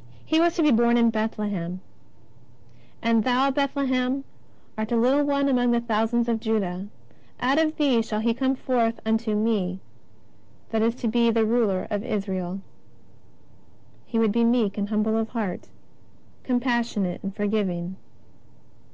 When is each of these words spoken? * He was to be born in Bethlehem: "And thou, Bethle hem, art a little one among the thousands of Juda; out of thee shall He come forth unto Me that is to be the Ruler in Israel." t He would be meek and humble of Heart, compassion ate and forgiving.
* 0.00 0.14
He 0.26 0.38
was 0.38 0.54
to 0.56 0.62
be 0.62 0.70
born 0.70 0.98
in 0.98 1.08
Bethlehem: 1.08 1.80
"And 3.00 3.24
thou, 3.24 3.50
Bethle 3.50 3.86
hem, 3.86 4.24
art 4.76 4.92
a 4.92 4.96
little 4.98 5.24
one 5.24 5.48
among 5.48 5.70
the 5.70 5.80
thousands 5.80 6.28
of 6.28 6.40
Juda; 6.40 6.88
out 7.40 7.58
of 7.58 7.76
thee 7.78 8.02
shall 8.02 8.20
He 8.20 8.34
come 8.34 8.54
forth 8.54 9.00
unto 9.06 9.34
Me 9.34 9.80
that 10.72 10.82
is 10.82 10.94
to 10.96 11.08
be 11.08 11.30
the 11.30 11.46
Ruler 11.46 11.88
in 11.90 12.02
Israel." 12.02 12.56
t 12.56 12.60
He 14.04 14.18
would 14.18 14.30
be 14.32 14.44
meek 14.44 14.76
and 14.76 14.90
humble 14.90 15.16
of 15.16 15.30
Heart, 15.30 15.70
compassion 16.44 17.06
ate 17.06 17.22
and 17.22 17.34
forgiving. 17.34 17.96